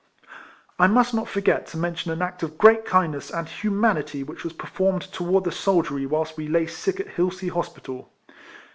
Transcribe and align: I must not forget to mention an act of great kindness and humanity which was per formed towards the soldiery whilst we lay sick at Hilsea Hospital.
I 0.79 0.87
must 0.87 1.13
not 1.13 1.27
forget 1.27 1.67
to 1.67 1.77
mention 1.77 2.09
an 2.11 2.23
act 2.23 2.41
of 2.41 2.57
great 2.57 2.85
kindness 2.85 3.29
and 3.29 3.47
humanity 3.47 4.23
which 4.23 4.43
was 4.43 4.51
per 4.53 4.65
formed 4.65 5.03
towards 5.03 5.43
the 5.45 5.51
soldiery 5.51 6.07
whilst 6.07 6.37
we 6.37 6.47
lay 6.47 6.65
sick 6.65 6.99
at 6.99 7.07
Hilsea 7.09 7.49
Hospital. 7.53 8.11